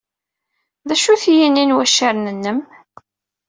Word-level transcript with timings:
D 0.87 0.89
acu-t 0.93 1.23
yini 1.35 1.63
n 1.67 1.75
waccaren-nnem? 1.75 2.59